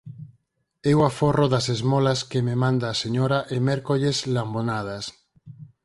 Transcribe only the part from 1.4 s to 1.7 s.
das